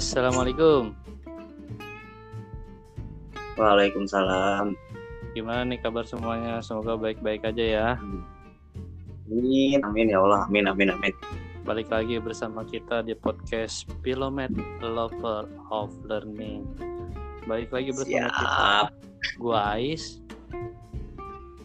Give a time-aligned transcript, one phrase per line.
[0.00, 0.96] Assalamualaikum.
[3.60, 4.72] Waalaikumsalam.
[5.36, 6.64] Gimana nih kabar semuanya?
[6.64, 7.88] Semoga baik-baik aja ya.
[9.28, 11.12] Amin, amin ya Allah, amin, amin, amin.
[11.68, 14.48] Balik lagi bersama kita di podcast Pilomet
[14.80, 16.64] Lover of Learning.
[17.44, 18.40] Balik lagi bersama kita.
[18.40, 18.88] Siap.
[19.36, 20.24] Gua Ais.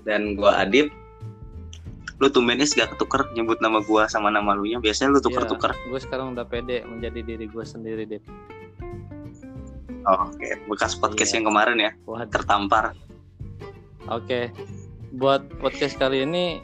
[0.04, 0.92] Dan gua Adib.
[2.16, 4.80] Lu tumben is gak ketuker nyebut nama gua sama nama lu nya.
[4.80, 5.76] Biasanya lu tuker-tuker.
[5.86, 8.24] Gue sekarang udah pede menjadi diri gue sendiri, Dip.
[10.06, 11.42] Oh, Oke, bekas podcast Iya.
[11.42, 12.30] yang kemarin ya, Waduh.
[12.30, 12.94] tertampar.
[14.06, 14.54] Oke,
[15.12, 16.62] buat podcast kali ini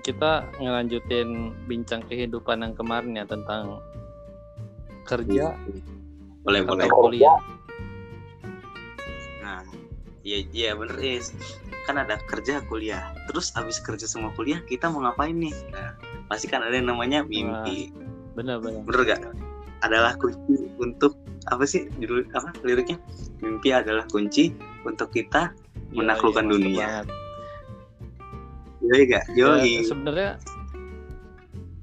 [0.00, 3.76] kita ngelanjutin bincang kehidupan yang kemarin ya tentang
[5.04, 5.52] kerja
[6.42, 6.88] Boleh, atau boleh.
[6.88, 7.38] kuliah.
[9.42, 9.60] Nah,
[10.24, 11.36] iya, iya bener is.
[11.84, 13.04] Kan ada kerja kuliah.
[13.28, 15.52] Terus abis kerja sama kuliah kita mau ngapain nih?
[15.70, 15.94] Nah,
[16.32, 17.92] pasti kan ada yang namanya mimpi.
[18.32, 18.82] Bener-bener.
[18.82, 19.20] Bener gak?
[19.84, 21.14] Adalah kunci untuk
[21.52, 22.96] apa sih judul apa liriknya?
[23.44, 24.50] Mimpi adalah kunci
[24.82, 25.52] untuk kita
[25.92, 26.88] Menaklukkan Yoi, dunia.
[28.84, 29.24] Yoi gak?
[29.32, 29.88] Ya, Yoi.
[29.88, 30.36] sebenarnya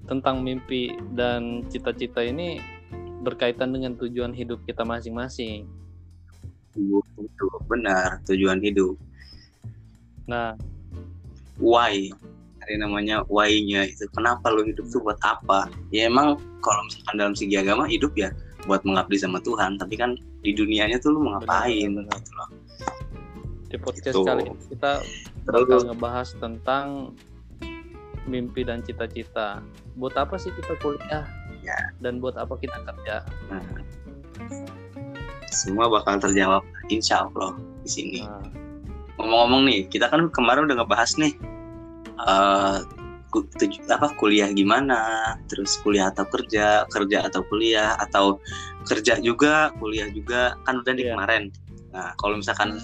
[0.05, 2.61] tentang mimpi dan cita-cita ini
[3.25, 5.65] berkaitan dengan tujuan hidup kita masing-masing.
[7.65, 8.93] Benar tujuan hidup.
[10.29, 10.53] Nah,
[11.59, 12.11] Why?
[12.65, 14.09] Ada namanya why-nya itu.
[14.17, 15.69] Kenapa lo hidup tuh buat apa?
[15.93, 18.33] Ya emang kalau misalkan dalam segi agama hidup ya
[18.65, 19.77] buat mengabdi sama Tuhan.
[19.77, 21.93] Tapi kan di dunianya tuh lo mau ngapain?
[21.93, 22.17] Benar, benar.
[22.19, 22.49] Gitu loh.
[23.65, 24.21] di podcast Gitu.
[24.23, 24.93] kali ini kita
[25.49, 27.17] bakal ngebahas tentang
[28.25, 29.61] mimpi dan cita-cita.
[29.97, 31.25] Buat apa sih kita kuliah?
[31.65, 31.77] Ya.
[32.01, 33.25] Dan buat apa kita kerja?
[33.49, 33.61] Nah,
[35.49, 36.61] semua bakal terjawab
[36.93, 38.19] insya Allah di sini.
[38.25, 38.64] Nah,
[39.15, 41.33] Ngomong-ngomong nih, kita kan kemarin udah ngebahas nih
[42.15, 42.77] eh,
[43.27, 48.39] ku- tuju- apa kuliah gimana, terus kuliah atau kerja, kerja atau kuliah, atau
[48.87, 51.11] kerja juga, kuliah juga, kan udah di Iya.
[51.11, 51.43] kemarin.
[51.91, 52.79] Nah, kalau misalkan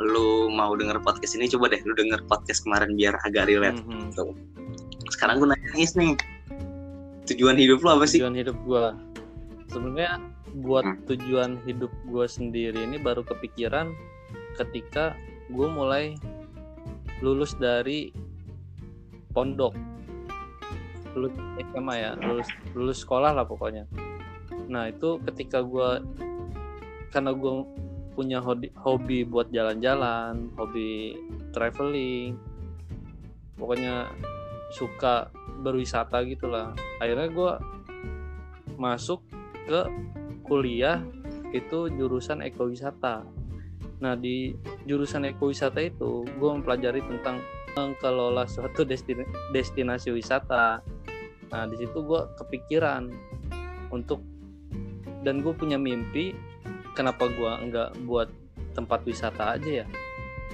[0.00, 3.76] lu mau denger podcast ini, coba deh lu denger podcast kemarin biar agak relate.
[3.78, 4.10] mhm.
[5.12, 6.16] Sekarang gue nanya Is nih,
[7.28, 8.18] tujuan hidup lu apa sih?
[8.18, 8.96] tujuan hidup gua
[9.68, 10.18] sebenarnya
[10.58, 10.98] buat Hmm.
[11.06, 13.92] tujuan hidup gua sendiri ini baru kepikiran
[14.56, 15.14] ketika
[15.52, 16.16] gue mulai
[17.20, 18.10] lulus dari
[19.30, 19.76] pondok.
[21.12, 23.84] Lulus SMA ya lulus lulus sekolah lah pokoknya.
[24.72, 26.00] Nah itu ketika gua
[27.12, 27.52] karena gue
[28.16, 31.16] punya hobi, hobi buat jalan-jalan hobi
[31.52, 32.36] traveling
[33.56, 34.08] pokoknya
[34.72, 35.32] suka
[35.64, 37.52] berwisata gitulah akhirnya gue
[38.76, 39.24] masuk
[39.68, 39.80] ke
[40.44, 41.00] kuliah
[41.52, 43.24] itu jurusan ekowisata
[44.02, 44.50] nah di
[44.82, 47.38] jurusan ekowisata itu gue mempelajari tentang
[47.78, 50.82] mengelola suatu destin- destinasi wisata.
[51.54, 53.06] Nah di situ gue kepikiran
[53.94, 54.18] untuk
[55.22, 56.34] dan gue punya mimpi
[56.98, 58.26] kenapa gue enggak buat
[58.74, 59.86] tempat wisata aja ya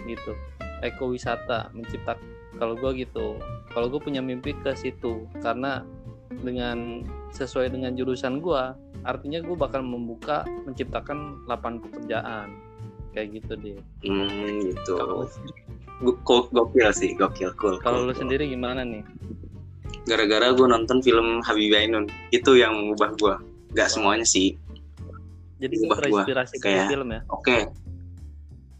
[0.04, 0.36] gitu.
[0.84, 2.20] Ekowisata menciptakan
[2.60, 3.40] kalau gue gitu.
[3.72, 5.88] Kalau gue punya mimpi ke situ karena
[6.44, 8.62] dengan sesuai dengan jurusan gue
[9.02, 12.67] artinya gue bakal membuka menciptakan lapangan pekerjaan
[13.12, 13.78] kayak gitu deh.
[14.04, 14.94] Hmm, gitu.
[15.98, 17.76] Gokil sih, gokil, cool.
[17.82, 18.22] kalau cool, lu cool.
[18.22, 19.02] sendiri gimana nih?
[20.06, 23.34] Gara-gara gue nonton film Habibie Ainun itu yang mengubah gue
[23.76, 24.56] Gak semuanya sih.
[25.60, 27.20] Jadi lu Ubah gua, terinspirasi dari kayak- film ya?
[27.28, 27.58] oke.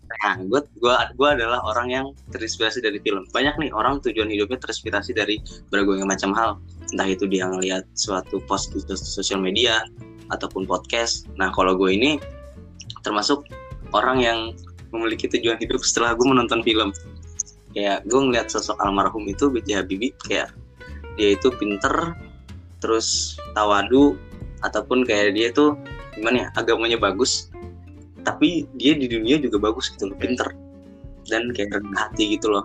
[0.09, 3.29] Nah gue gua gua adalah orang yang terinspirasi dari film.
[3.29, 5.37] Banyak nih orang tujuan hidupnya terinspirasi dari
[5.69, 6.51] berbagai macam hal.
[6.89, 9.85] Entah itu dia ngelihat suatu post di sos- sosial media
[10.33, 11.29] ataupun podcast.
[11.37, 12.17] Nah kalau gue ini
[13.05, 13.45] termasuk
[13.93, 14.39] orang yang
[14.93, 16.91] memiliki tujuan hidup setelah gue menonton film
[17.77, 19.85] kayak gue ngeliat sosok almarhum itu B.J.
[19.85, 20.53] Habibie kayak
[21.21, 22.17] dia itu pinter
[22.81, 24.17] terus tawadu
[24.63, 25.77] ataupun kayak dia tuh
[26.15, 27.51] gimana ya agamanya bagus
[28.27, 30.51] tapi dia di dunia juga bagus gitu loh pinter
[31.29, 32.65] dan kayak rendah hati gitu loh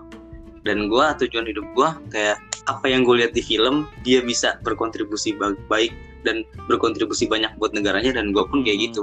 [0.64, 5.36] dan gua tujuan hidup gua kayak apa yang gue lihat di film dia bisa berkontribusi
[5.36, 5.92] ba- baik
[6.24, 8.86] dan berkontribusi banyak buat negaranya dan gua pun kayak Hmm.
[8.88, 9.02] gitu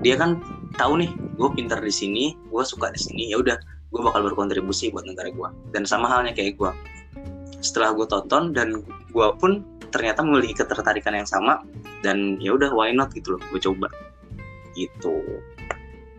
[0.00, 0.40] dia kan
[0.76, 3.56] tahu nih gue pinter di sini gue suka di sini ya udah
[3.90, 6.70] gue bakal berkontribusi buat negara gue dan sama halnya kayak gue
[7.60, 9.60] setelah gue tonton dan gue pun
[9.90, 11.60] ternyata memiliki ketertarikan yang sama
[12.00, 13.90] dan ya udah why not gitu loh gue coba.
[14.78, 15.42] Gitu.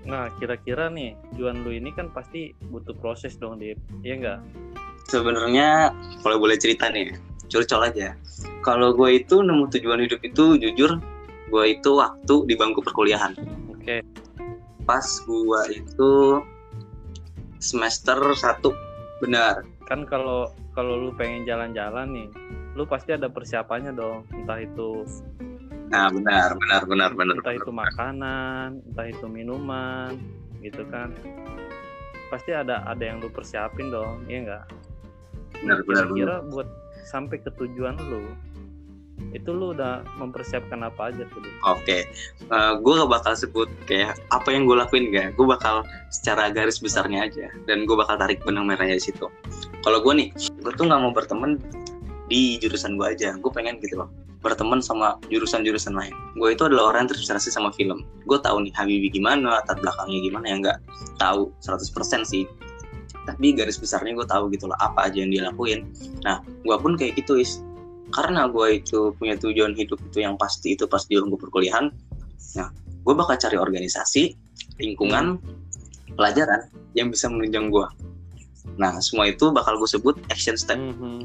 [0.06, 3.80] Nah kira-kira nih tujuan lu ini kan pasti butuh proses dong Dip.
[4.04, 4.40] Iya enggak
[5.12, 5.92] sebenarnya
[6.24, 7.12] kalau boleh cerita nih
[7.52, 8.16] curcol aja.
[8.64, 11.02] Kalau gue itu nemu tujuan hidup itu jujur
[11.52, 13.36] gue itu waktu di bangku perkuliahan
[13.82, 13.98] oke.
[14.86, 16.12] Pas gue itu
[17.58, 18.62] semester 1
[19.26, 19.66] benar.
[19.90, 22.30] Kan kalau kalau lu pengen jalan-jalan nih
[22.78, 24.30] lu pasti ada persiapannya dong.
[24.30, 25.06] Entah itu
[25.92, 30.16] nah benar benar benar benar entah itu makanan entah itu minuman
[30.64, 31.12] gitu kan.
[32.32, 34.66] Pasti ada ada yang lu persiapin dong iya enggak
[35.60, 36.68] benar benar kira buat
[37.04, 38.24] sampai ke tujuan lu
[39.32, 41.82] itu lu udah mempersiapkan apa aja tuh oke.
[41.84, 42.02] Okay.
[42.52, 46.82] uh, gue gak bakal sebut kayak apa yang gue lakuin gak gue bakal secara garis
[46.82, 49.30] besarnya aja dan gue bakal tarik benang merahnya di situ.
[49.82, 50.30] Kalau gue nih
[50.62, 51.58] gue tuh nggak mau berteman
[52.28, 53.36] di jurusan gue aja.
[53.40, 54.10] Gue pengen gitu loh
[54.42, 56.14] berteman sama jurusan-jurusan lain.
[56.34, 58.04] Gue itu adalah orang yang terinspirasi sama film.
[58.26, 60.78] Gue tahu nih Habibie gimana latar belakangnya gimana ya nggak
[61.22, 62.50] tahu 100% sih.
[63.22, 65.94] Tapi garis besarnya gue tahu gitu loh apa aja yang dia lakuin.
[66.26, 67.62] Nah gue pun kayak gitu is
[68.12, 71.90] karena gue itu punya tujuan hidup itu yang pasti itu pas di gue perkuliahan.
[72.60, 74.36] Nah gue bakal cari organisasi
[74.78, 75.42] lingkungan
[76.14, 77.88] pelajaran yang bisa menunjang gue
[78.78, 80.78] nah semua itu bakal gue sebut action step.
[80.78, 81.20] Mm -hmm.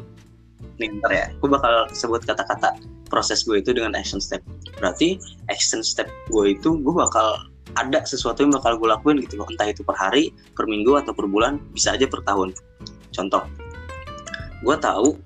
[0.80, 1.26] nih ntar ya.
[1.40, 2.76] Gue bakal sebut kata-kata
[3.08, 4.40] proses gue itu dengan action step.
[4.80, 5.20] Berarti
[5.52, 9.48] action step gue itu gue bakal ada sesuatu yang bakal gue lakuin gitu loh.
[9.48, 12.56] Entah itu per hari per minggu atau per bulan bisa aja per tahun.
[13.12, 13.44] Contoh
[14.64, 15.16] gue tahu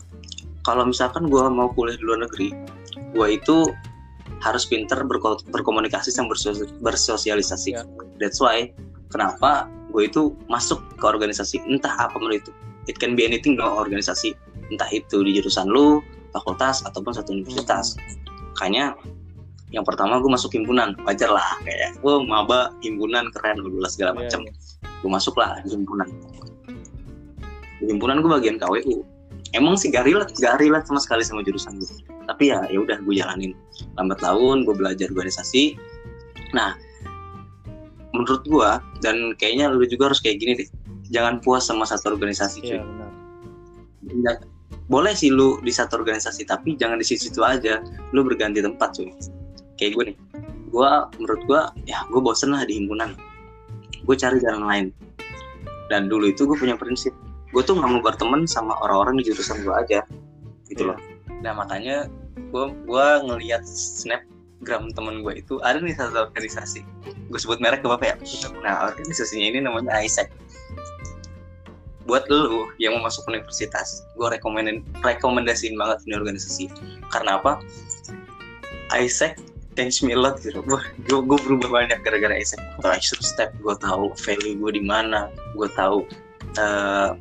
[0.65, 2.53] kalau misalkan gue mau kuliah di luar negeri
[3.15, 3.71] gue itu
[4.41, 6.33] harus pinter berko berkomunikasi sama
[6.81, 7.77] bersosialisasi.
[7.77, 7.85] Ya.
[8.17, 8.73] that's why
[9.13, 12.53] kenapa gue itu masuk ke organisasi entah apa menurut itu.
[12.89, 14.33] It can be anything dong organisasi.
[14.73, 16.01] Entah itu di jurusan lu
[16.33, 17.99] fakultas ataupun satu universitas.
[18.57, 18.97] Makanya
[19.71, 20.97] yang pertama gue masuk himpunan.
[21.05, 24.99] Wajar lah kayak gue maba himpunan keren lulus segala iya, macam yeah, yeah.
[25.05, 26.09] gue masuk lah di himpunan
[27.81, 29.01] himpunan gue bagian KWU
[29.57, 33.03] emang sih gak relate gak relate sama sekali sama jurusan gue tapi ya ya udah
[33.03, 33.53] gue jalanin.
[33.99, 35.75] Lambat laun gue belajar organisasi.
[36.55, 36.79] Nah
[38.15, 38.71] menurut gue
[39.03, 40.69] dan kayaknya lu juga harus kayak gini deh.
[41.11, 42.79] Jangan puas sama satu organisasi cuy.
[44.07, 44.47] Benar.
[44.87, 47.83] Boleh sih lu di satu organisasi tapi jangan di situ, situ aja.
[48.15, 49.11] Lu berganti tempat cuy.
[49.75, 50.17] Kayak gue nih.
[50.71, 51.61] Gue menurut gue
[51.91, 53.19] ya gue bosen lah di himpunan.
[54.07, 54.87] Gue cari jalan lain.
[55.91, 57.11] Dan dulu itu gue punya prinsip
[57.51, 60.01] gue tuh nggak mau berteman sama orang-orang di jurusan gue aja
[60.71, 60.99] gitu loh.
[61.43, 62.07] Nah makanya
[62.39, 66.87] gue gue ngelihat snapgram temen gue itu ada nih satu organisasi.
[67.27, 68.17] Gue sebut merek ke bapak ya?
[68.63, 70.31] Nah organisasinya ini namanya Isaac
[72.09, 76.65] buat lu yang mau masuk universitas gue rekomendin rekomendasiin banget ini organisasi.
[77.11, 77.59] Karena apa?
[78.95, 79.39] Isaac
[79.79, 80.63] change me a lot gitu.
[80.63, 85.31] Gue gue berubah banyak gara-gara Isaac atau action step gue tahu value gue di mana
[85.55, 86.07] gue tahu
[86.59, 87.15] uh,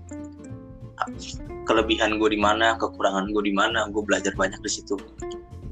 [1.68, 4.96] kelebihan gue di mana kekurangan gue di mana gue belajar banyak di situ.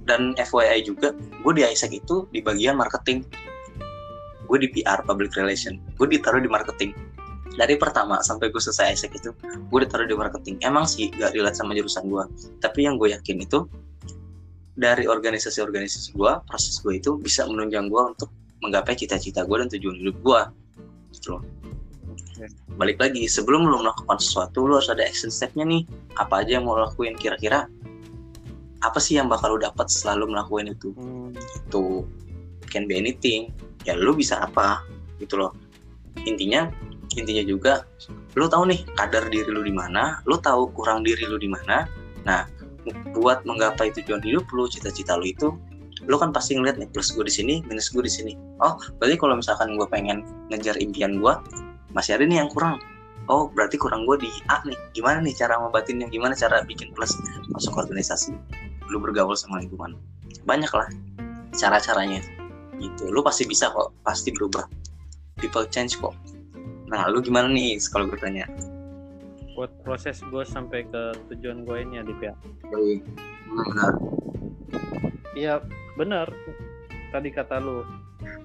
[0.07, 3.27] Dan FYI juga gue di Isaac itu di bagian marketing.
[4.47, 5.81] Gue di PR public relation.
[5.99, 6.95] Gue ditaruh di marketing.
[7.57, 10.61] Dari pertama sampai gue selesai Isaac itu gue ditaruh di marketing.
[10.63, 12.23] Emang sih gak relate sama jurusan gue
[12.61, 13.67] tapi yang gue yakin itu
[14.77, 18.29] dari organisasi-organisasi gue proses gue itu bisa menunjang gue untuk
[18.61, 20.41] menggapai cita-cita gue dan tujuan hidup gue
[21.17, 21.43] gitu loh
[22.77, 25.83] balik lagi sebelum lo melakukan sesuatu lo harus ada action stepnya nih.
[26.21, 27.17] Apa aja yang mau lo lakuin?
[27.17, 27.65] Kira-kira
[28.85, 30.89] apa sih yang bakal lo dapat selalu melakukan itu?
[30.93, 31.33] Hmm.
[31.33, 32.05] itu
[32.69, 33.49] can be anything.
[33.87, 34.85] Ya lo bisa apa?
[35.17, 35.55] Gitu loh.
[36.25, 36.69] Intinya
[37.17, 37.73] intinya juga
[38.37, 41.89] lo tahu nih kadar diri lo di mana lo tahu kurang diri lo di mana.
[42.27, 42.45] Nah
[43.17, 45.49] buat menggapai tujuan hidup lo cita-cita lo itu
[46.05, 48.33] lo kan pasti ngeliat nih plus gue di sini minus gue di sini.
[48.61, 50.21] Oh berarti kalau misalkan gue pengen
[50.53, 51.33] ngejar impian gue
[51.97, 52.77] masih ada nih yang kurang.
[53.25, 54.77] Oh berarti kurang gue di A nih.
[54.93, 57.17] Gimana nih cara ngobatinnya gimana cara bikin plus
[57.49, 58.37] masuk organisasi?
[58.93, 59.97] Lu bergaul sama lingkungan.
[60.45, 60.85] Banyak lah
[61.57, 62.21] cara-caranya.
[62.77, 63.09] Gitu.
[63.09, 63.97] Lu pasti bisa kok.
[64.05, 64.69] Pasti berubah.
[65.41, 66.13] People change kok.
[66.87, 68.45] Nah, lu gimana nih kalau gue tanya?
[69.57, 72.33] Buat proses gue sampai ke tujuan gue ini ya, Dip ya.
[73.49, 73.93] Benar.
[75.33, 75.53] Iya,
[75.97, 76.29] benar.
[77.09, 77.81] Tadi kata lu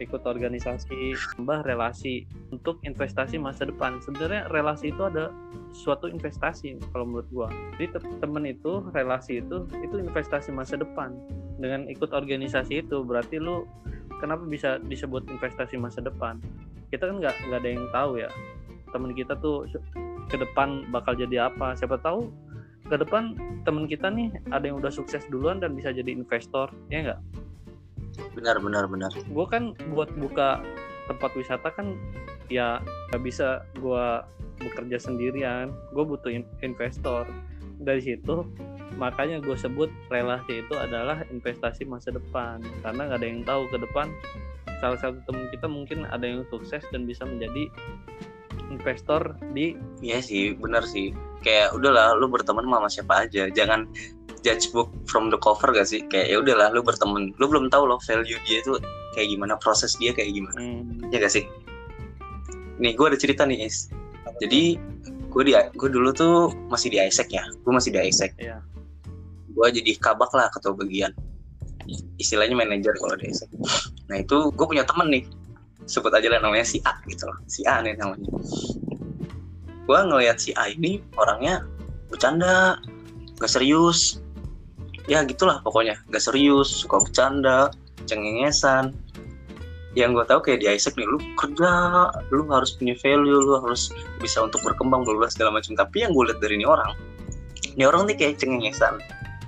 [0.01, 4.01] ikut organisasi, tambah relasi untuk investasi masa depan.
[4.01, 5.29] Sebenarnya relasi itu ada
[5.73, 7.49] suatu investasi kalau menurut gua.
[7.77, 11.13] Jadi temen itu, relasi itu, itu investasi masa depan.
[11.61, 13.69] Dengan ikut organisasi itu berarti lu
[14.23, 16.39] kenapa bisa disebut investasi masa depan?
[16.93, 18.29] kita kan nggak nggak ada yang tahu ya
[18.93, 19.65] teman kita tuh
[20.29, 22.29] ke depan bakal jadi apa siapa tahu
[22.85, 23.33] ke depan
[23.65, 27.21] teman kita nih ada yang udah sukses duluan dan bisa jadi investor ya nggak
[28.37, 29.11] benar benar benar.
[29.29, 30.61] Gue kan buat buka
[31.11, 31.99] tempat wisata kan
[32.49, 32.79] ya
[33.11, 34.05] nggak bisa gue
[34.63, 35.73] bekerja sendirian.
[35.93, 36.31] Gue butuh
[36.63, 37.27] investor.
[37.83, 38.47] Dari situ
[39.01, 42.63] makanya gue sebut relasi itu adalah investasi masa depan.
[42.85, 44.09] Karena nggak ada yang tahu ke depan
[44.83, 47.71] salah satu teman kita mungkin ada yang sukses dan bisa menjadi
[48.67, 51.15] investor di iya sih benar sih.
[51.45, 53.47] Kayak udahlah lu berteman sama siapa aja.
[53.53, 53.87] Jangan
[54.43, 56.03] judge book from the cover gak sih?
[56.11, 57.31] Kayak ya udahlah lu berteman.
[57.39, 58.77] Lu belum tahu loh value dia itu
[59.15, 60.59] kayak gimana proses dia kayak gimana.
[60.59, 60.99] Hmm.
[61.15, 61.47] ya gak sih?
[62.83, 63.89] Nih gue ada cerita nih is
[64.43, 64.77] jadi
[65.33, 67.47] gue di gue dulu tuh masih di ISEC ya.
[67.63, 68.59] Gue masih di ISEC Iya.
[69.53, 71.13] gue jadi kabak lah ketua bagian.
[72.19, 73.51] Istilahnya manajer kalau di ISEC
[74.11, 75.25] nah itu gue punya temen nih.
[75.87, 77.39] Sebut aja lah namanya si A gitu loh.
[77.51, 78.27] Si A nih namanya.
[79.83, 81.67] Gue ngelihat si A ini orangnya
[82.07, 82.79] bercanda
[83.43, 84.23] gak serius
[85.11, 85.99] ya gitulah pokoknya.
[86.11, 87.71] Gak serius suka bercanda
[88.07, 88.95] cengengesan.
[89.93, 91.71] Yang gue tahu kayak di Isaac nih lu kerja
[92.33, 93.93] lu harus punya value lu harus
[94.25, 95.77] bisa untuk berkembang bla segala macam.
[95.77, 96.97] Tapi yang gue lihat dari ini orang
[97.77, 99.01] ini orang nih kayak cengengesan.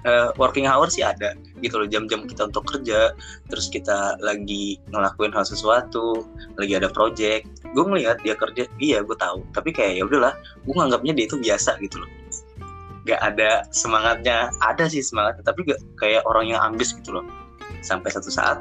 [0.05, 1.33] Eh, working hour sih ada
[1.65, 1.89] gitu loh.
[1.89, 3.17] Jam-jam kita untuk kerja
[3.49, 6.29] terus kita lagi ngelakuin hal sesuatu
[6.61, 7.49] lagi ada project.
[7.73, 9.41] Gue ngeliat dia kerja iya gue tahu.
[9.57, 12.24] Tapi kayak ya udahlah gue nganggapnya dia itu biasa gitu loh
[13.05, 14.51] gak ada semangatnya.
[14.65, 17.25] Ada sih semangatnya tapi gak kayak orang yang ambis gitu loh.
[17.85, 18.61] Sampai satu saat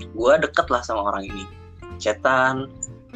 [0.00, 1.44] gue deket lah sama orang ini.
[2.00, 2.68] Chatan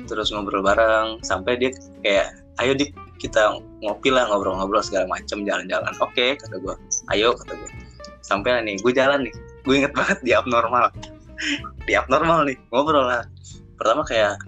[0.05, 1.71] terus ngobrol bareng sampai dia
[2.05, 5.93] kayak ayo di kita ngopi lah ngobrol-ngobrol segala macem jalan-jalan.
[6.05, 6.75] Oke kata gue
[7.17, 7.71] ayo kata gue
[8.25, 9.35] sampai lah nih gue jalan nih.
[9.65, 10.93] Gue inget banget di abnormal.
[11.89, 13.27] Di abnormal nih ngobrol lah.
[13.75, 14.39] Pertama kayak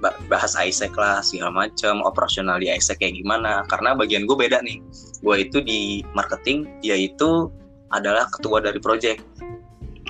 [0.00, 3.64] bahas Isaac lah segala macem operasional di Isaac kayak gimana.
[3.68, 4.80] Karena bagian gue beda nih.
[5.20, 7.52] Gue itu di marketing dia itu
[7.92, 9.20] adalah ketua dari project.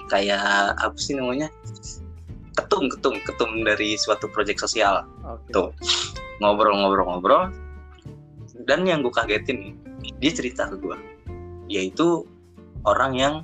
[0.07, 1.51] Kayak apa sih namanya?
[2.55, 5.07] Ketum ketum ketum dari suatu project sosial.
[5.27, 5.51] Oke.
[5.51, 5.71] Tuh.
[6.41, 7.53] ngobrol-ngobrol-ngobrol.
[8.65, 9.73] Dan yang gue kagetin nih
[10.21, 10.97] dia cerita ke gue
[11.71, 12.27] dia itu
[12.83, 13.35] orang yang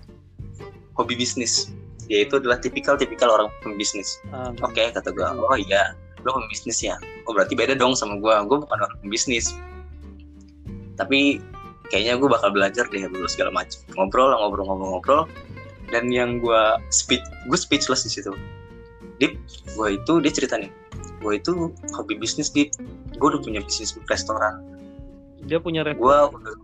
[0.98, 1.70] hobi bisnis.
[2.10, 4.18] Dia itu adalah tipikal-tipikal orang pembisnis.
[4.34, 5.94] Ah, oke kata gue oh iya
[6.26, 6.98] lo pembisnis ya.
[7.30, 9.54] Oh berarti beda dong sama gue gue bukan orang pembisnis.
[10.98, 11.38] Tapi
[11.94, 13.78] kayaknya gue bakal belajar deh dulu segala macam.
[13.94, 15.30] Ngobrol lah ngobrol-ngobrol-ngobrol
[15.94, 18.34] dan yang gue speech gue speechless di situ.
[19.22, 19.38] Dip
[19.78, 20.68] gue itu dia cerita nih.
[21.22, 22.74] Gue itu hobi bisnis Dip.
[23.16, 24.66] Gue udah punya bisnis restoran.
[25.46, 26.54] Dia punya rep- gue udah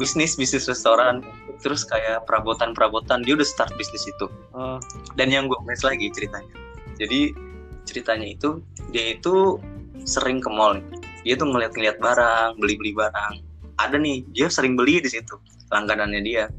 [0.00, 1.20] bisnis bisnis restoran.
[1.62, 4.26] Terus kayak perabotan perabotan dia udah start bisnis itu.
[4.56, 4.82] Ah,
[5.14, 6.50] dan yang gue miss lagi ceritanya.
[6.98, 7.51] Jadi
[7.86, 9.58] ceritanya itu dia itu
[10.02, 10.86] sering ke mall nih.
[11.22, 13.38] dia tuh ngeliat-ngeliat barang beli-beli barang.
[13.78, 15.38] Ada nih dia sering beli di situ
[15.70, 16.50] langganannya dia.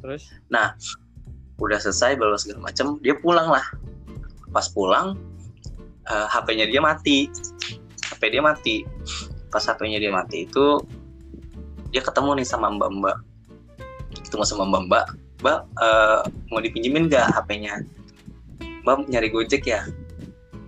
[0.00, 0.32] Terus?
[1.60, 3.64] Udah selesai bawa segala macam dia pulang lah.
[4.52, 5.16] Pas pulang
[6.08, 7.28] eh, HP-nya dia mati.
[8.08, 8.88] HP dia mati.
[9.52, 10.80] Pas HP-nya dia mati itu
[11.92, 13.16] dia ketemu nih sama mbak-mbak
[14.24, 15.06] ketemu sama mbak-mbak
[15.44, 15.60] mbak.
[15.80, 17.84] Eh, mau dipinjemin nggak HP-nya
[18.82, 19.84] mbak nyari gojek ya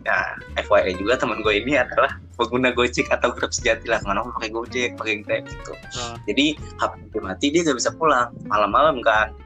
[0.09, 4.01] nah FYI juga teman gue ini adalah pengguna gojek atau grab sejati lah.
[4.09, 5.73] Mana pakai gojek pakai grab gitu.
[6.01, 8.33] Ah, jadi HP dia mati dia gak bisa pulang.
[8.49, 9.37] Malam-malam kan?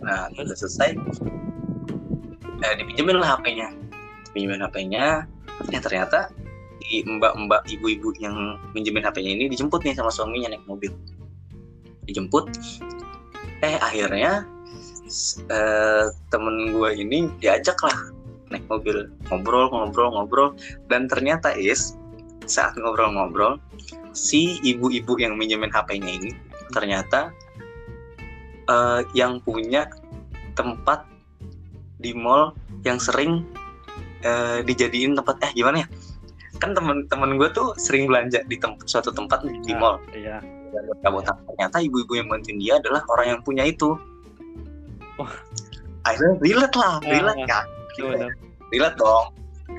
[0.00, 0.96] Nah udah selesai.
[2.60, 3.68] Eh, dipinjemin lah HP-nya
[4.30, 5.26] dipinjemin HP-nya
[5.74, 6.30] ya ternyata
[6.80, 10.94] di mbak-mbak ibu-ibu yang minjemin HP-nya ini dijemput nih sama suaminya naik mobil.
[12.06, 12.48] Dijemput.
[13.60, 14.46] Eh akhirnya
[15.50, 17.98] eh, temen gue ini diajak lah
[18.50, 20.48] naik mobil ngobrol ngobrol ngobrol.
[20.90, 21.94] Dan ternyata is
[22.50, 23.62] saat ngobrol-ngobrol
[24.10, 26.30] si ibu-ibu yang minjemin HP-nya ini
[26.74, 27.30] ternyata
[28.66, 29.86] eh, yang punya
[30.58, 31.06] tempat
[32.02, 33.46] di mall yang sering
[34.26, 35.88] eh, dijadiin tempat eh gimana ya?
[36.60, 39.96] Kan temen-temen gue tuh sering belanja di tem- suatu tempat nih, di ah, mall.
[40.12, 40.38] iya.
[40.70, 43.96] Dan perabotan ternyata ibu-ibu yang bantuin dia adalah orang yang punya itu.
[45.18, 45.32] Wah.
[46.00, 47.64] akhirnya relate lah relate Ah, kan
[48.08, 48.32] benar
[48.70, 49.34] relate dong.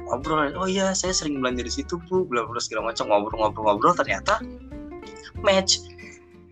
[0.08, 3.12] Ngobrol oh iya saya sering belanja di situ bu bla bla segala macam.
[3.12, 4.40] Ngobrol-ngobrol-ngobrol ternyata
[5.44, 5.84] match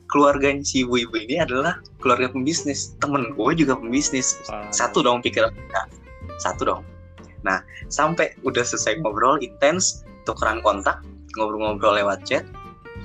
[0.10, 2.96] keluarganya si ibu-ibu ini adalah keluarga pembisnis.
[3.00, 4.40] Temen gue juga pembisnis.
[4.50, 5.82] Wah, satu dong pikiran kita
[6.40, 6.84] satu dong.
[7.44, 11.04] Nah sampai udah selesai ngobrol intens tukeran kontak
[11.36, 12.44] ngobrol-ngobrol lewat chat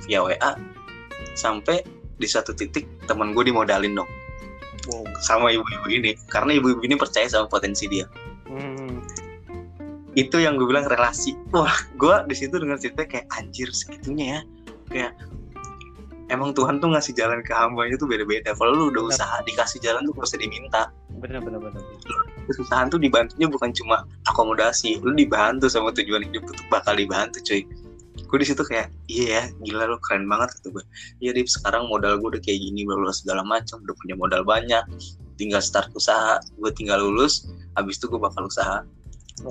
[0.07, 0.51] via WA
[1.35, 1.83] sampai
[2.15, 4.09] di suatu titik temen gue dimodalin dong.
[4.85, 5.03] Wow.
[5.23, 6.11] Sama ibu-ibu ini.
[6.29, 8.05] Karena ibu-ibu ini percaya sama potensi dia
[10.15, 11.35] itu yang gue bilang relasi.
[11.51, 14.41] Wah gue di situ dengan cerita kayak anjir segitunya ya.
[14.87, 15.11] Kayak
[16.31, 18.55] emang Tuhan tuh ngasih jalan ke hambanya tuh beda-beda.
[18.55, 19.15] Kalau lu udah Benar.
[19.15, 20.81] usaha dikasih jalan tuh gak usah diminta.
[21.19, 21.83] Benar benar benar.
[22.47, 27.67] Kesusahan tuh dibantunya bukan cuma akomodasi lu dibantu sama tujuan hidup tuh bakal dibantu cuy.
[28.25, 30.83] Gue di situ kayak iya ya gila lu keren banget kata gue
[31.19, 34.81] iya Dip sekarang modal gue udah kayak gini baru segala macam udah punya modal banyak
[35.35, 37.45] tinggal start usaha gue tinggal lulus
[37.75, 38.81] habis itu gue bakal usaha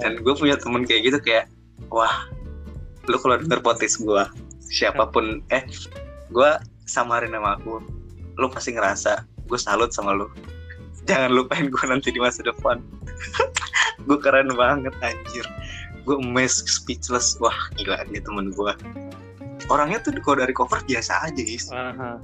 [0.00, 1.46] dan gue punya temen kayak gitu kayak
[1.92, 2.28] wah
[3.04, 4.24] lu kalau denger podcast gue
[4.64, 5.64] siapa pun eh
[6.32, 6.50] gue
[6.88, 7.84] samarin nama aku
[8.40, 10.26] lu pasti ngerasa gue salut sama lu.
[11.04, 12.80] Jangan lupain gue nanti di masa depan.
[14.08, 15.44] Gue keren banget anjir.
[16.08, 17.36] Gue amazed speechless.
[17.40, 18.72] Wah gila dia temen gue
[19.72, 21.68] orangnya tuh kalau dari cover biasa aja guys.
[21.72, 22.20] Aha.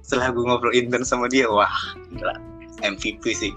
[0.00, 1.72] setelah gue ngobrol intens sama dia wah
[2.16, 2.36] gila.
[2.80, 3.52] MVP sih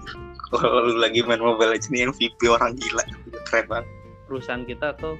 [0.50, 3.04] kalau lu lagi main mobile legends ini MVP orang gila.
[3.50, 3.86] Keren banget.
[4.26, 5.18] Perusahaan kita atau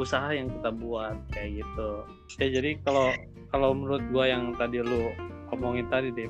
[0.00, 1.90] usaha yang kita buat kayak gitu.
[2.40, 3.12] Ya jadi kalau
[3.52, 5.12] kalau menurut gua yang tadi lu
[5.52, 6.28] omongin tadi deh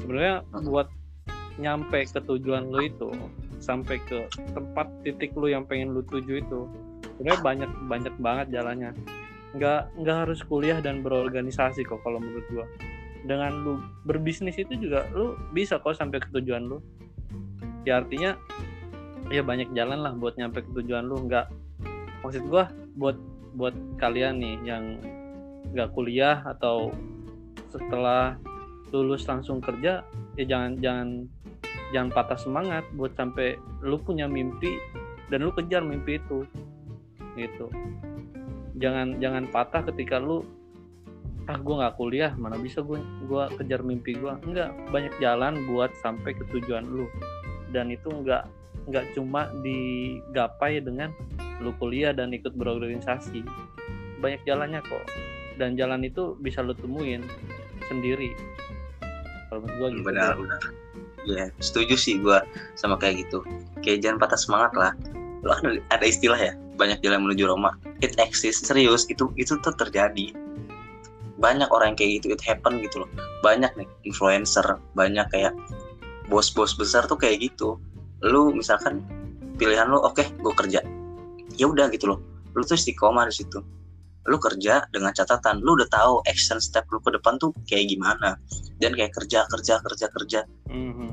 [0.00, 0.64] sebenarnya Hmm.
[0.70, 0.88] buat
[1.60, 3.10] nyampe ke tujuan lu itu
[3.62, 6.66] sampai ke tempat titik lu yang pengen lu tuju itu
[7.14, 8.90] sebenarnya banyak banyak banget jalannya.
[9.54, 12.66] Nggak nggak harus kuliah dan berorganisasi kok kalau menurut gua.
[13.24, 16.82] Dengan lu berbisnis itu juga lu bisa kok sampai ke tujuan lu
[17.84, 18.36] ya artinya
[19.32, 21.28] ya banyak jalan lah buat nyampe ke tujuan lu.
[21.28, 21.48] Nggak
[22.24, 23.16] maksud gua buat
[23.54, 24.84] buat kalian nih yang
[25.72, 26.90] nggak kuliah atau
[27.70, 28.36] setelah
[28.94, 30.06] lulus langsung kerja
[30.38, 31.08] ya jangan jangan
[31.90, 34.78] jangan patah semangat buat sampai lu punya mimpi
[35.30, 36.46] dan lu kejar mimpi itu.
[37.34, 37.66] Gitu.
[38.78, 40.42] Jangan jangan patah ketika lu
[41.44, 42.96] ah gue nggak kuliah mana bisa gue
[43.28, 47.04] gua kejar mimpi gue enggak banyak jalan buat sampai ke tujuan lu
[47.74, 48.46] dan itu enggak
[48.86, 51.10] nggak cuma digapai dengan
[51.58, 53.42] lu kuliah dan ikut berorganisasi.
[54.22, 55.04] Banyak jalannya kok.
[55.58, 57.22] Dan jalan itu bisa lu temuin
[57.86, 58.34] sendiri.
[59.48, 60.06] Kalau menurut gua gitu.
[60.06, 60.60] Benar benar.
[61.24, 62.38] Ya setuju sih gue
[62.76, 63.40] sama kayak gitu.
[63.80, 64.92] Kayak jangan patah semangat lah.
[65.40, 67.72] Lo kan ada istilah ya banyak jalan menuju Roma.
[68.04, 70.34] It exists serius itu itu tuh terjadi.
[71.40, 73.10] Banyak orang yang kayak gitu it happen gitu loh.
[73.40, 75.56] Banyak nih influencer banyak kayak
[76.28, 77.76] bos-bos besar tuh kayak gitu.
[78.24, 79.04] Lu misalkan
[79.60, 80.80] pilihan lu oke gue kerja.
[81.54, 82.18] Ya udah gitu loh.
[82.56, 83.60] Lu tuh istiqomah di situ.
[84.24, 85.60] Lu kerja dengan catatan.
[85.60, 88.40] Lu udah tahu action step lu ke depan tuh kayak gimana.
[88.80, 90.40] Dan kayak kerja kerja kerja kerja.
[90.70, 91.12] Mhm.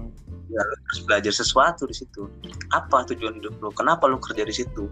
[0.51, 2.27] ya lu harus belajar sesuatu di situ.
[2.75, 3.71] Apa tujuan hidup lu?
[3.71, 4.91] Kenapa lu kerja di situ?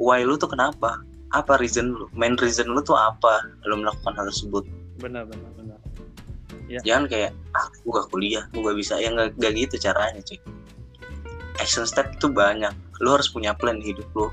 [0.00, 1.04] Why lu tuh kenapa?
[1.36, 2.08] Apa reason lu?
[2.16, 3.44] Main reason lu tuh apa?
[3.68, 4.64] Lu melakukan hal tersebut.
[5.04, 5.78] Benar benar benar
[6.82, 8.94] jangan kayak ah gua gak kuliah gua gak bisa.
[9.00, 10.38] Ya nggak nggak gitu caranya cuy.
[11.62, 12.72] Action step itu banyak.
[13.02, 14.28] Lu harus punya plan hidup lu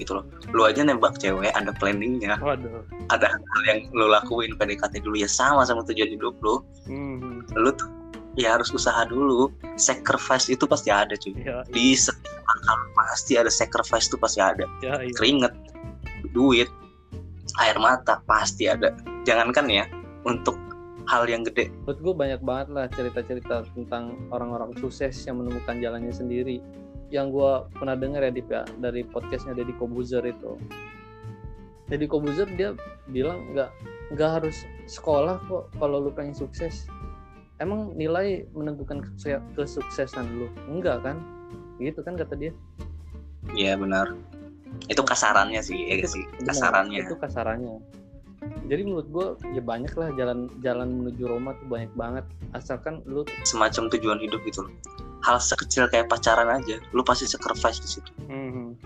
[0.00, 0.24] gitu loh.
[0.56, 2.40] Lu aja nembak cewek ada planningnya.
[2.40, 2.82] Waduh.
[3.12, 6.64] Ada hal yang lu lakuin PDKT dulu ya sama sama tujuan hidup lu.
[6.88, 7.52] Mhm.
[7.54, 7.86] lu tuh
[8.40, 9.52] ya harus usaha dulu.
[9.76, 11.36] Sacrifice itu pasti ada cuy.
[11.36, 14.64] Ya di setiap akal pasti ada sacrifice itu pasti ada.
[14.80, 15.12] Ya iya.
[15.14, 15.52] keringet
[16.32, 16.72] duit
[17.60, 18.96] air mata pasti ada.
[19.28, 19.84] Jangankan ya
[20.24, 20.56] untuk
[21.10, 21.74] hal yang gede.
[21.82, 26.62] Menurut gue banyak banget lah cerita-cerita tentang orang-orang sukses yang menemukan jalannya sendiri.
[27.10, 30.54] Yang gue pernah dengar ya Dip ya dari podcastnya Deddy Kobuzer itu.
[31.90, 32.78] Deddy Kobuzer dia
[33.10, 33.70] bilang nggak
[34.14, 36.86] nggak harus sekolah kok kalau lu pengen sukses.
[37.58, 40.46] Emang nilai menentukan kesukse- kesuksesan lu?
[40.70, 41.18] Enggak kan?
[41.82, 42.52] Gitu kan kata dia.
[43.58, 44.14] Ya benar.
[44.86, 47.00] Itu kasarannya sih ya Itu- sih Benar, kasarannya.
[47.02, 47.74] itu kasarannya
[48.70, 52.24] jadi menurut gue ya banyak lah jalan jalan menuju Roma tuh banyak banget.
[52.54, 54.72] Asalkan lu semacam tujuan hidup gitu loh.
[55.26, 58.10] Hal sekecil kayak pacaran aja lu pasti sacrifice di situ.
[58.30, 58.78] Mhm.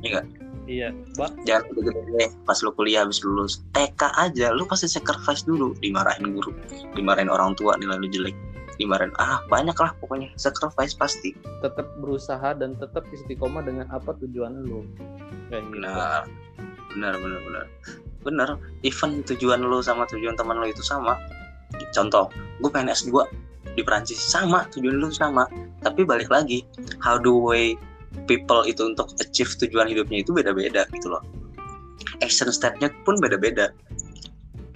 [0.00, 0.24] Iya
[0.64, 0.88] iya.
[1.20, 5.76] Mbak jangan gede-gede pas lu kuliah habis lulus TK aja lu pasti sacrifice dulu.
[5.84, 6.56] Dimarahin guru
[6.96, 8.32] dimarahin orang tua nilai lu jelek.
[8.80, 10.32] Dimarahin ah banyak lah pokoknya.
[10.40, 11.36] Sacrifice pasti.
[11.60, 14.88] Tetap berusaha dan tetap istiqomah dengan apa tujuan lu.
[15.52, 15.84] Kayak gitu.
[15.84, 16.24] Benar
[16.94, 17.64] benar benar benar.
[18.22, 18.48] Benar
[18.86, 21.18] even tujuan lu sama tujuan teman lu itu sama.
[21.96, 22.28] Contoh
[22.60, 23.26] gue pengen S2
[23.74, 25.48] di Perancis sama tujuan lu sama.
[25.80, 26.62] Tapi balik lagi
[27.02, 27.74] how the way
[28.28, 31.22] people itu untuk achieve tujuan hidupnya itu beda-beda gitu loh.
[32.20, 33.72] Action stepnya pun beda-beda.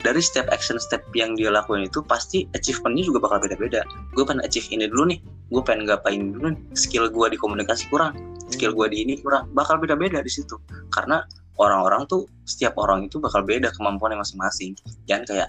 [0.07, 3.83] Dari setiap action step yang dia lakuin itu pasti achievementnya juga bakal beda-beda.
[4.15, 5.19] Gue pengen achieve ini dulu nih.
[5.51, 6.61] Gue pengen ngapain dulu nih?
[6.79, 8.15] Skill gue di komunikasi kurang.
[8.47, 9.51] Skill gue di ini kurang.
[9.51, 10.63] Bakal beda-beda di situ.
[10.95, 14.77] Karena orang-orang tuh setiap orang itu bakal beda kemampuannya masing-masing.
[15.09, 15.49] Jangan kayak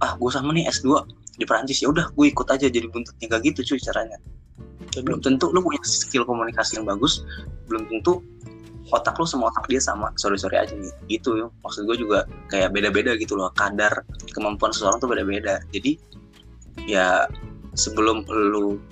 [0.00, 1.04] ah gue sama nih S2
[1.36, 3.26] di Perancis ya udah gue ikut aja jadi buntutnya.
[3.26, 4.18] Gak gitu cuy caranya.
[5.02, 7.22] Belum tentu lu punya skill komunikasi yang bagus
[7.70, 8.18] belum tentu
[8.90, 10.10] otak lu sama otak dia sama.
[10.18, 10.90] Sorry sorry aja nih.
[11.06, 13.50] Gitu ya maksud gue juga kayak beda-beda gitu loh.
[13.54, 15.62] Kadar kemampuan seseorang tuh beda-beda.
[15.70, 15.98] Jadi
[16.86, 17.26] ya
[17.78, 18.82] sebelum lu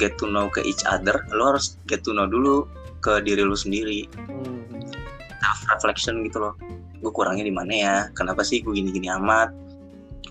[0.00, 2.64] get to know ke each other lu harus get to know dulu
[3.04, 4.08] ke diri lu sendiri.
[4.30, 5.01] Mhm.
[5.42, 6.54] Self reflection gitu loh.
[7.02, 7.96] Gue kurangnya di mana ya?
[8.14, 9.50] Kenapa sih gue gini-gini amat?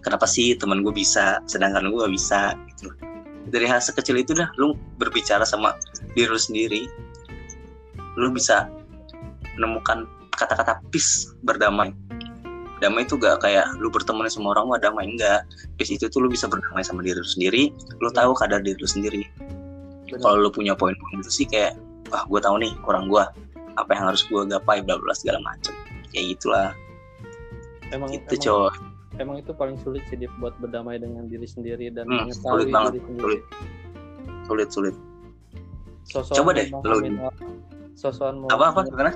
[0.01, 2.41] Kenapa sih teman gue bisa sedangkan gue gak bisa
[2.73, 2.97] gitu loh.
[3.49, 5.73] dari hal sekecil itu dah lu berbicara sama
[6.13, 6.85] diri lu sendiri
[8.13, 8.69] lu bisa
[9.57, 10.05] menemukan
[10.37, 11.91] kata-kata peace berdamai.
[12.79, 15.05] Damai itu gak kayak lu berteman sama orang wah damai.
[15.09, 15.43] Enggak
[15.75, 17.63] peace itu tuh lu bisa berdamai sama diri lu sendiri
[17.99, 19.21] lu tahu kadar diri lu sendiri.
[20.11, 21.75] Kalau lu punya poin-poin itu sih kayak
[22.13, 23.23] wah gue tahu nih kurang gue
[23.75, 25.71] apa yang harus gue gapai bla bla segala macem.
[26.09, 26.69] Kayak gitulah.
[27.89, 28.73] Emang itu emang, cowok
[29.19, 32.91] emang itu paling sulit sih buat berdamai dengan diri sendiri dan Hmm, mengetahui sulit banget,
[32.91, 33.21] diri sendiri.
[33.21, 33.41] sulit.
[34.41, 34.95] sulit sulit.
[36.03, 37.51] Sosokan Coba deh, lu- orang.
[37.93, 39.11] Sosokan mau apa apa gimana?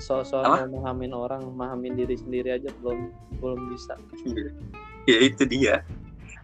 [0.00, 0.56] sosokan Apa?
[0.64, 2.98] mau memahamin orang memahamin diri sendiri aja belum
[3.38, 3.94] belum bisa.
[5.08, 5.80] Ya itu dia.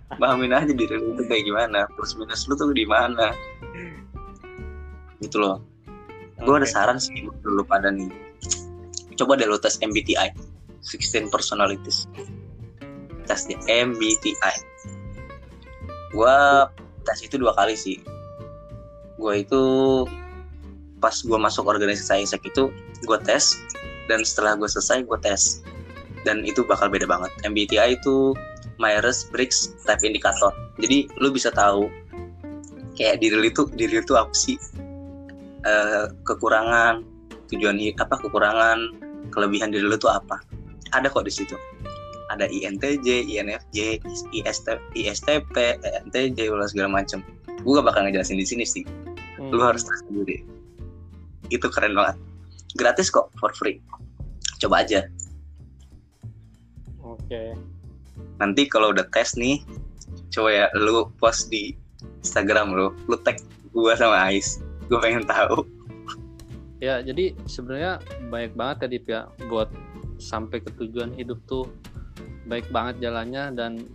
[0.09, 1.85] Pahamin aja diri lu itu kayak gimana?
[1.92, 3.37] Plus minus lu tuh di mana?
[5.20, 5.61] Gitu loh
[6.37, 6.75] gue ada Oke.
[6.75, 8.12] saran sih buat lu pada nih.
[9.16, 10.37] Coba deh lu tes MBTI
[10.85, 12.05] 16 personalities.
[13.25, 14.55] Tes deh MBTI
[16.16, 16.37] gue
[17.05, 18.01] tes itu dua kali sih.
[19.16, 19.62] Gue itu
[21.01, 22.72] pas gue masuk organisasi ISEC itu
[23.05, 23.57] gue tes
[24.09, 25.64] dan setelah gue selesai gue tes.
[26.25, 27.31] Dan itu bakal beda banget.
[27.46, 28.35] MBTI itu
[28.83, 30.53] Myers Briggs Type Indicator.
[30.83, 31.88] Jadi lu bisa tahu
[32.96, 34.57] kayak diri lu itu diri lu itu apa sih
[35.66, 37.02] Eh, kekurangan
[37.50, 38.79] tujuan apa kekurangan
[39.35, 40.38] kelebihan diri lu itu apa
[40.94, 41.59] ada kok di situ
[42.26, 44.02] ada INTJ, INFJ,
[44.35, 44.66] IST,
[44.98, 47.22] ISTP, ENTJ, ulah segala macem.
[47.62, 48.83] Gue gak bakal ngejelasin di sini sih.
[49.38, 49.55] Hmm.
[49.55, 50.42] Lu harus tes sendiri.
[51.55, 52.18] Itu keren banget.
[52.74, 53.79] Gratis kok, for free.
[54.59, 55.07] Coba aja.
[56.98, 57.55] oke
[58.42, 59.62] Nanti kalau udah tes nih,
[60.35, 61.79] coba ya lu post di
[62.26, 63.38] Instagram lu, lu tag
[63.70, 64.65] gua sama Ais.
[64.90, 65.66] Gue pengen tahu.
[66.77, 69.72] ya jadi sebenarnya baik banget ya Dip ya buat
[70.20, 71.64] sampai ke tujuan hidup tuh
[72.44, 73.88] baik banget jalannya dan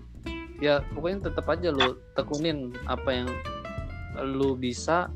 [0.58, 3.30] ya pokoknya tetap aja lu tekunin apa yang
[4.22, 5.14] lu bisa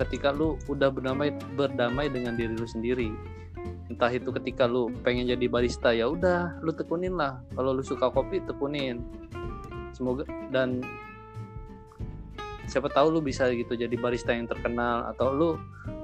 [0.00, 3.12] ketika lu udah berdamai berdamai dengan diri lu sendiri.
[3.92, 7.42] Entah itu ketika lu pengen jadi barista ya udah lu tekunin lah.
[7.52, 9.04] Kalau lu suka kopi tekunin.
[9.92, 10.80] Semoga dan
[12.70, 15.50] siapa tahu lu bisa gitu jadi barista yang terkenal atau lu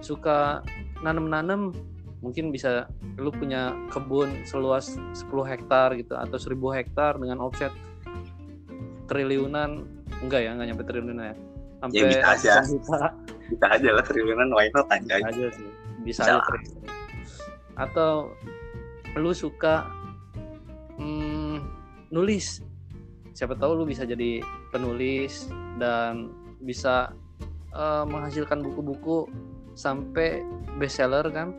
[0.03, 0.61] suka
[1.01, 1.71] nanem-nanem
[2.19, 7.71] mungkin bisa lu punya kebun seluas 10 hektar gitu atau 1000 hektar dengan offset
[9.07, 9.87] triliunan
[10.21, 11.37] enggak ya enggak nyampe triliunan ya
[11.79, 12.55] sampai Ya, bisa aja.
[12.65, 13.01] juta
[13.47, 15.23] Kita aja lah triliunan, why not aja.
[15.23, 15.69] aja sih
[16.03, 16.83] bisa Bisa aja triliunan.
[17.77, 18.13] atau
[19.15, 19.87] lu suka
[20.97, 21.63] hmm,
[22.11, 22.65] nulis
[23.31, 24.41] siapa tahu lu bisa jadi
[24.73, 26.33] penulis dan
[26.67, 27.15] bisa
[27.73, 29.31] eh, menghasilkan buku-buku
[29.79, 30.43] sampai
[30.77, 31.55] bestseller kan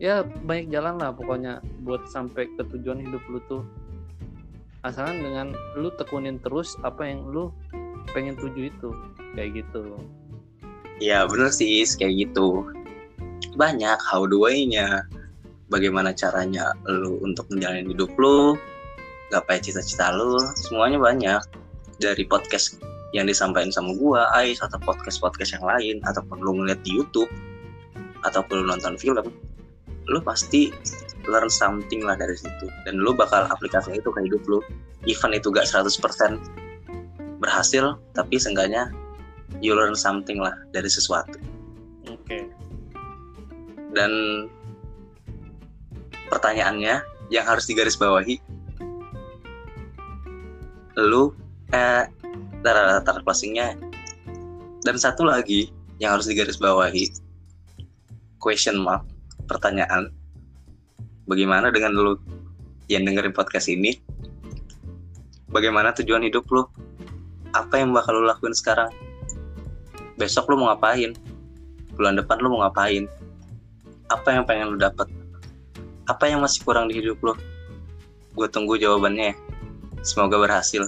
[0.00, 3.62] ya banyak jalan lah pokoknya buat sampai ke tujuan hidup lu tuh
[4.82, 5.46] asalkan dengan
[5.78, 7.54] lu tekunin terus apa yang lu
[8.12, 8.90] pengen tuju itu
[9.36, 9.96] kayak gitu
[11.02, 12.70] Iya bener sih, kayak gitu.
[13.58, 15.02] Banyak how the way-nya.
[15.66, 18.54] Bagaimana caranya lu untuk menjalani hidup lu,
[19.34, 21.42] gapai cita-cita lu, semuanya banyak.
[21.98, 22.78] Dari podcast
[23.14, 27.30] yang disampaikan sama gua, Ais, atau podcast-podcast yang lain, ataupun lu ngeliat di Youtube,
[28.26, 29.30] ataupun lu nonton film,
[30.10, 30.74] lu pasti
[31.30, 32.66] learn something lah dari situ.
[32.82, 34.58] Dan lu bakal aplikasinya itu ke hidup lu.
[35.06, 35.94] Even itu gak 100%
[37.38, 38.90] berhasil, tapi seenggaknya
[39.60, 41.38] you learn something lah dari sesuatu
[42.08, 42.38] oke
[43.94, 44.12] dan
[46.32, 48.40] pertanyaannya yang harus digarisbawahi
[50.98, 51.34] lu
[51.74, 52.06] eh
[52.64, 53.76] tar tar closingnya
[54.88, 55.68] dan satu lagi
[56.00, 57.12] yang harus digarisbawahi
[58.40, 59.04] question mark
[59.44, 60.08] pertanyaan.
[61.28, 62.16] Bagaimana dengan lu
[62.88, 63.96] yang dengerin podcast ini?
[65.48, 66.64] Bagaimana tujuan hidup lu?
[67.52, 68.92] Apa yang bakal lu lakuin sekarang?
[70.20, 71.16] Besok lu mau ngapain?
[71.96, 73.08] Bulan depan lu mau ngapain?
[74.12, 75.08] Apa yang pengen lu dapet?
[76.04, 77.32] Apa yang masih kurang di hidup lu?
[78.36, 79.34] Gue tunggu jawabannya ya.
[80.04, 80.84] semoga berhasil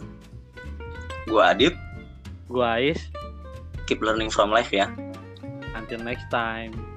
[1.27, 1.75] gue Adip
[2.47, 3.11] gua Ais.
[3.87, 4.91] Keep learning from life ya.
[5.75, 6.96] Until next time